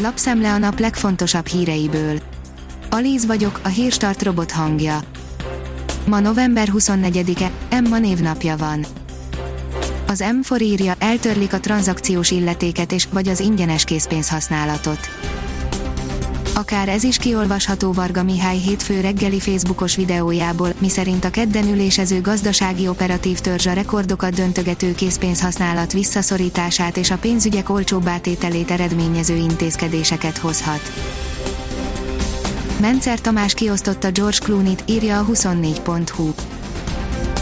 Lapszemle 0.00 0.52
a 0.52 0.58
nap 0.58 0.78
legfontosabb 0.78 1.46
híreiből. 1.46 2.18
Alíz 2.90 3.26
vagyok, 3.26 3.60
a 3.62 3.68
hírstart 3.68 4.22
robot 4.22 4.50
hangja. 4.50 5.00
Ma 6.06 6.20
november 6.20 6.68
24-e, 6.72 7.50
Emma 7.68 7.98
névnapja 7.98 8.56
van. 8.56 8.86
Az 10.06 10.24
M4 10.42 10.60
írja, 10.60 10.94
eltörlik 10.98 11.52
a 11.52 11.60
tranzakciós 11.60 12.30
illetéket 12.30 12.92
és 12.92 13.08
vagy 13.12 13.28
az 13.28 13.40
ingyenes 13.40 13.84
készpénzhasználatot. 13.84 15.08
Akár 16.58 16.88
ez 16.88 17.02
is 17.02 17.16
kiolvasható 17.16 17.92
Varga 17.92 18.22
Mihály 18.22 18.56
hétfő 18.56 19.00
reggeli 19.00 19.40
Facebookos 19.40 19.96
videójából, 19.96 20.72
miszerint 20.78 21.24
a 21.24 21.30
kedden 21.30 21.68
ülésező 21.68 22.20
gazdasági 22.20 22.88
operatív 22.88 23.38
törzs 23.38 23.66
a 23.66 23.72
rekordokat 23.72 24.34
döntögető 24.34 24.94
készpénzhasználat 24.94 25.92
visszaszorítását 25.92 26.96
és 26.96 27.10
a 27.10 27.16
pénzügyek 27.16 27.70
olcsóbb 27.70 28.08
átételét 28.08 28.70
eredményező 28.70 29.36
intézkedéseket 29.36 30.38
hozhat. 30.38 30.92
Mencer 32.80 33.20
Tamás 33.20 33.54
kiosztotta 33.54 34.10
George 34.10 34.38
Clooney-t, 34.38 34.82
írja 34.86 35.18
a 35.18 35.24
24.hu. 35.24 36.30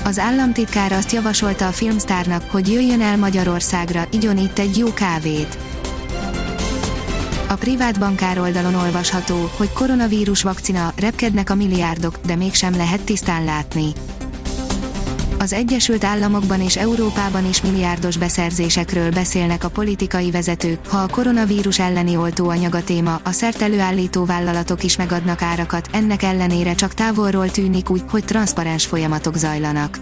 Az 0.04 0.18
államtitkár 0.18 0.92
azt 0.92 1.12
javasolta 1.12 1.66
a 1.66 1.73
filmstárnak, 1.73 2.51
hogy 2.51 2.73
jöjjön 2.73 3.01
el 3.01 3.16
Magyarországra, 3.16 4.06
igyon 4.10 4.38
itt 4.38 4.59
egy 4.59 4.78
jó 4.78 4.92
kávét. 4.92 5.65
A 7.48 7.55
privát 7.55 7.98
bankár 7.98 8.38
oldalon 8.38 8.74
olvasható, 8.74 9.50
hogy 9.56 9.73
koronavírus 9.73 10.42
vakcina, 10.42 10.92
repkednek 10.96 11.50
a 11.50 11.54
milliárdok, 11.54 12.18
de 12.27 12.37
mégsem 12.37 12.77
lehet 12.77 13.00
tisztán 13.00 13.45
látni. 13.45 13.92
Az 15.38 15.52
Egyesült 15.52 16.04
Államokban 16.04 16.60
és 16.60 16.77
Európában 16.77 17.48
is 17.48 17.62
milliárdos 17.62 18.16
beszerzésekről 18.16 19.10
beszélnek 19.10 19.64
a 19.64 19.68
politikai 19.68 20.30
vezetők, 20.30 20.87
ha 20.87 20.98
a 20.98 21.09
koronavírus 21.09 21.78
elleni 21.78 22.16
oltóanyag 22.16 22.74
a 22.74 22.84
téma, 22.84 23.20
a 23.24 23.30
szert 23.30 23.62
előállító 23.62 24.24
vállalatok 24.24 24.82
is 24.82 24.96
megadnak 24.96 25.42
árakat, 25.42 25.88
ennek 25.92 26.23
ellenére 26.23 26.74
csak 26.74 26.95
távolról 26.95 27.51
tűnik 27.51 27.90
úgy, 27.90 28.02
hogy 28.10 28.24
transzparens 28.24 28.87
folyamatok 28.87 29.37
zajlanak. 29.37 29.98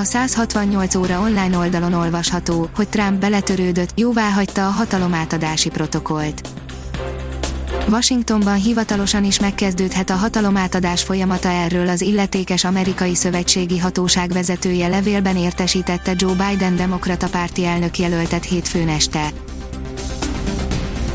A 0.00 0.04
168 0.04 0.94
óra 0.94 1.20
online 1.20 1.58
oldalon 1.58 1.92
olvasható, 1.92 2.68
hogy 2.74 2.88
Trump 2.88 3.20
beletörődött, 3.20 3.98
jóváhagyta 3.98 4.66
a 4.66 4.70
hatalomátadási 4.70 5.68
protokollt. 5.68 6.48
Washingtonban 7.88 8.54
hivatalosan 8.54 9.24
is 9.24 9.40
megkezdődhet 9.40 10.10
a 10.10 10.14
hatalomátadás 10.14 11.02
folyamata 11.02 11.48
erről 11.48 11.88
az 11.88 12.00
illetékes 12.00 12.64
amerikai 12.64 13.14
szövetségi 13.14 13.78
hatóság 13.78 14.30
vezetője 14.32 14.88
levélben 14.88 15.36
értesítette 15.36 16.12
Joe 16.16 16.34
Biden 16.48 16.76
demokrata 16.76 17.28
párti 17.28 17.64
elnök 17.64 17.98
jelöltet 17.98 18.44
hétfőn 18.44 18.88
este. 18.88 19.30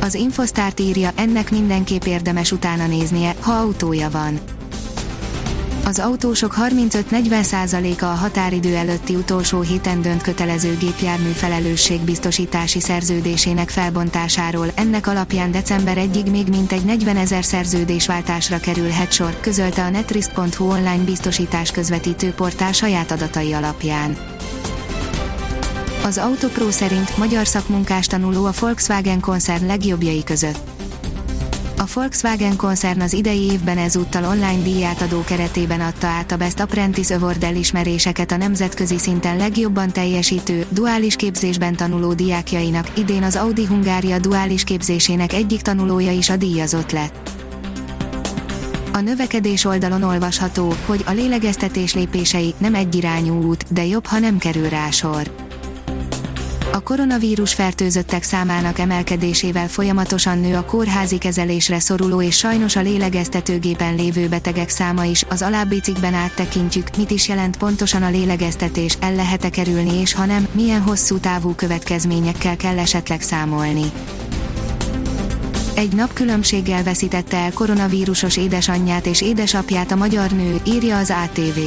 Az 0.02 0.14
Infosztárt 0.14 0.80
írja, 0.80 1.12
ennek 1.16 1.52
mindenképp 1.52 2.04
érdemes 2.04 2.52
utána 2.52 2.88
néznie, 2.88 3.36
ha 3.40 3.52
autója 3.52 4.10
van 4.10 4.40
az 5.86 6.00
autósok 6.00 6.56
35-40%-a 6.58 8.06
a 8.06 8.14
határidő 8.14 8.76
előtti 8.76 9.16
utolsó 9.16 9.62
héten 9.62 10.02
dönt 10.02 10.22
kötelező 10.22 10.78
gépjármű 10.78 11.30
felelősségbiztosítási 11.30 12.80
szerződésének 12.80 13.70
felbontásáról, 13.70 14.68
ennek 14.76 15.08
alapján 15.08 15.52
december 15.52 15.98
1-ig 16.00 16.32
még 16.32 16.48
mintegy 16.48 16.86
40 16.86 17.18
ezer 17.18 17.44
szerződésváltásra 17.44 18.60
kerülhet 18.60 19.12
sor, 19.12 19.40
közölte 19.40 19.84
a 19.84 19.90
netrisk.hu 19.90 20.70
online 20.70 21.04
biztosítás 21.04 21.72
közvetítő 21.72 22.32
portál 22.32 22.72
saját 22.72 23.12
adatai 23.12 23.54
alapján. 23.54 24.18
Az 26.04 26.18
Autopro 26.18 26.72
szerint 26.72 27.18
magyar 27.18 27.48
szakmunkás 27.48 28.08
tanuló 28.08 28.46
a 28.46 28.52
Volkswagen 28.60 29.20
koncern 29.20 29.66
legjobbjai 29.66 30.24
között 30.24 30.75
Volkswagen 31.96 32.56
koncern 32.56 33.02
az 33.02 33.14
idei 33.14 33.42
évben 33.42 33.78
ezúttal 33.78 34.24
online 34.24 34.64
díjátadó 34.64 35.24
keretében 35.24 35.82
adta 35.82 36.08
át 36.08 36.32
a 36.32 36.38
Best 36.38 36.60
Apprentice 36.60 37.16
Award 37.16 37.44
elismeréseket 37.44 38.32
a 38.32 38.38
nemzetközi 38.38 38.98
szinten 38.98 39.38
legjobban 39.38 39.92
teljesítő, 39.92 40.66
duális 40.70 41.16
képzésben 41.16 41.76
tanuló 41.76 42.14
diákjainak, 42.14 42.98
idén 42.98 43.24
az 43.24 43.36
Audi 43.36 43.66
Hungária 43.66 44.20
duális 44.20 44.64
képzésének 44.64 45.34
egyik 45.34 45.62
tanulója 45.62 46.12
is 46.12 46.30
a 46.30 46.38
díjazott 46.38 46.92
lett. 46.92 47.30
A 48.94 49.00
növekedés 49.00 49.66
oldalon 49.66 50.04
olvasható, 50.04 50.74
hogy 50.86 51.04
a 51.06 51.12
lélegeztetés 51.12 51.94
lépései 51.94 52.54
nem 52.58 52.76
egyirányú 52.76 53.44
út, 53.44 53.74
de 53.74 53.86
jobb, 53.86 54.06
ha 54.06 54.20
nem 54.20 54.38
kerül 54.38 54.70
rá 54.70 54.90
sor 54.90 55.45
a 56.76 56.84
koronavírus 56.84 57.54
fertőzöttek 57.54 58.24
számának 58.24 58.80
emelkedésével 58.80 59.68
folyamatosan 59.68 60.40
nő 60.40 60.56
a 60.56 60.66
kórházi 60.66 61.18
kezelésre 61.18 61.80
szoruló 61.80 62.22
és 62.22 62.38
sajnos 62.38 62.76
a 62.76 62.82
lélegeztetőgépen 62.82 63.96
lévő 63.96 64.28
betegek 64.28 64.70
száma 64.70 65.04
is, 65.04 65.26
az 65.30 65.42
alábbi 65.42 65.80
cikkben 65.80 66.14
áttekintjük, 66.14 66.98
mit 66.98 67.12
is 67.12 67.28
jelent 67.28 67.58
pontosan 67.58 68.04
a 68.04 68.10
lélegeztetés, 68.10 68.98
el 69.00 69.16
lehet-e 69.16 69.50
kerülni 69.50 70.00
és 70.00 70.14
ha 70.14 70.26
nem, 70.26 70.48
milyen 70.52 70.82
hosszú 70.82 71.18
távú 71.18 71.54
következményekkel 71.56 72.56
kell 72.56 72.78
esetleg 72.78 73.22
számolni. 73.22 73.92
Egy 75.76 75.94
nap 75.94 76.14
különbséggel 76.14 76.84
veszítette 76.84 77.38
el 77.38 77.52
koronavírusos 77.52 78.38
édesanyját 78.38 79.06
és 79.06 79.22
édesapját 79.22 79.92
a 79.92 79.96
magyar 79.96 80.32
nő, 80.32 80.60
írja 80.64 80.98
az 80.98 81.14
ATV. 81.24 81.60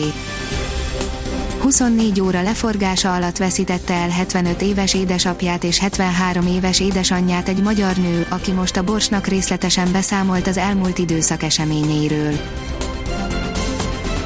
24 1.60 2.20
óra 2.20 2.42
leforgása 2.42 3.14
alatt 3.14 3.36
veszítette 3.36 3.94
el 3.94 4.08
75 4.08 4.62
éves 4.62 4.94
édesapját 4.94 5.64
és 5.64 5.78
73 5.78 6.46
éves 6.46 6.80
édesanyját 6.80 7.48
egy 7.48 7.62
magyar 7.62 7.96
nő, 7.96 8.26
aki 8.28 8.52
most 8.52 8.76
a 8.76 8.82
Borsnak 8.82 9.26
részletesen 9.26 9.92
beszámolt 9.92 10.46
az 10.46 10.56
elmúlt 10.56 10.98
időszak 10.98 11.42
eseményeiről. 11.42 12.34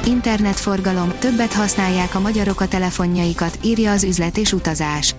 Internetforgalom, 0.05 1.13
többet 1.19 1.53
használják 1.53 2.15
a 2.15 2.19
magyarok 2.19 2.61
a 2.61 2.67
telefonjaikat, 2.67 3.57
írja 3.63 3.91
az 3.91 4.03
üzlet 4.03 4.37
és 4.37 4.53
utazás 4.53 5.15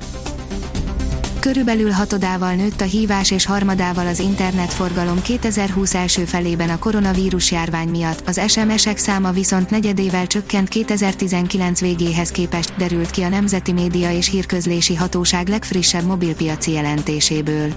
Körülbelül 1.45 1.91
hatodával 1.91 2.55
nőtt 2.55 2.81
a 2.81 2.85
hívás 2.85 3.31
és 3.31 3.47
harmadával 3.47 4.07
az 4.07 4.19
internetforgalom 4.19 5.23
2020 5.23 5.95
első 5.95 6.25
felében 6.25 6.71
a 6.71 6.79
koronavírus 6.79 7.51
járvány 7.51 7.89
miatt, 7.89 8.29
az 8.29 8.41
SMS-ek 8.49 8.97
száma 8.97 9.31
viszont 9.31 9.71
negyedével 9.71 10.27
csökkent 10.27 10.69
2019 10.69 11.81
végéhez 11.81 12.31
képest, 12.31 12.77
derült 12.77 13.11
ki 13.11 13.23
a 13.23 13.29
Nemzeti 13.29 13.73
Média 13.73 14.13
és 14.13 14.31
Hírközlési 14.31 14.95
Hatóság 14.95 15.49
legfrissebb 15.49 16.05
mobilpiaci 16.05 16.73
jelentéséből. 16.73 17.73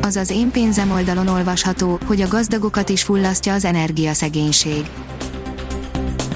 Az 0.00 0.16
az 0.16 0.30
én 0.30 0.50
pénzem 0.50 0.90
oldalon 0.90 1.28
olvasható, 1.28 1.98
hogy 2.06 2.20
a 2.20 2.28
gazdagokat 2.28 2.88
is 2.88 3.02
fullasztja 3.02 3.54
az 3.54 3.64
energiaszegénység 3.64 4.84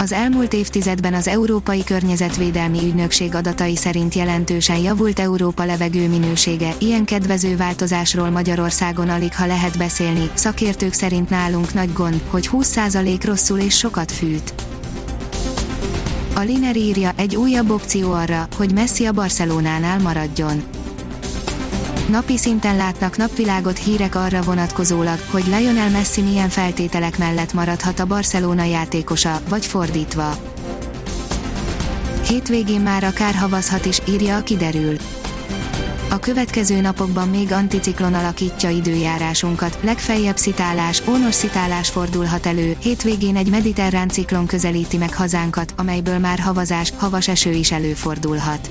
az 0.05 0.13
elmúlt 0.13 0.53
évtizedben 0.53 1.15
az 1.15 1.29
Európai 1.29 1.85
Környezetvédelmi 1.85 2.79
Ügynökség 2.79 3.35
adatai 3.35 3.77
szerint 3.77 4.15
jelentősen 4.15 4.77
javult 4.79 5.19
Európa 5.19 5.65
levegő 5.65 6.09
minősége, 6.09 6.75
ilyen 6.79 7.05
kedvező 7.05 7.57
változásról 7.57 8.31
Magyarországon 8.31 9.09
alig 9.09 9.35
ha 9.35 9.47
lehet 9.47 9.79
beszélni, 9.79 10.31
szakértők 10.35 10.93
szerint 10.93 11.31
nálunk 11.31 11.75
nagy 11.75 11.93
gond, 11.93 12.23
hogy 12.29 12.49
20% 12.53 13.21
rosszul 13.25 13.59
és 13.59 13.77
sokat 13.77 14.13
fűt. 14.13 14.55
A 16.35 16.41
Liner 16.41 16.77
írja 16.77 17.13
egy 17.17 17.37
újabb 17.37 17.71
opció 17.71 18.13
arra, 18.13 18.49
hogy 18.57 18.73
Messi 18.73 19.07
a 19.07 19.13
Barcelonánál 19.13 19.99
maradjon 19.99 20.63
Napi 22.11 22.37
szinten 22.37 22.77
látnak 22.77 23.17
napvilágot 23.17 23.79
hírek 23.79 24.15
arra 24.15 24.43
vonatkozólag, 24.43 25.19
hogy 25.31 25.47
Lionel 25.47 25.91
Messi 25.91 26.21
milyen 26.21 26.49
feltételek 26.49 27.19
mellett 27.19 27.53
maradhat 27.53 28.01
a 28.01 28.07
Barcelona 28.07 28.65
játékosa, 28.65 29.41
vagy 29.49 29.67
fordítva. 29.67 30.37
Hétvégén 32.27 32.81
már 32.81 33.05
akár 33.05 33.35
havazhat 33.35 33.85
is, 33.85 34.01
írja 34.09 34.37
a 34.37 34.43
kiderül. 34.43 34.97
A 36.11 36.19
következő 36.19 36.81
napokban 36.81 37.29
még 37.29 37.53
anticiklon 37.53 38.15
alakítja 38.15 38.71
időjárásunkat, 38.71 39.79
legfeljebb 39.81 40.37
szitálás, 40.37 41.03
ónos 41.09 41.35
szitálás 41.35 41.89
fordulhat 41.89 42.47
elő, 42.47 42.77
hétvégén 42.81 43.37
egy 43.37 43.50
mediterrán 43.50 44.09
ciklon 44.09 44.47
közelíti 44.47 44.97
meg 44.97 45.15
hazánkat, 45.15 45.75
amelyből 45.77 46.19
már 46.19 46.39
havazás, 46.39 46.93
havas 46.97 47.29
eső 47.29 47.50
is 47.53 47.73
előfordulhat. 47.73 48.71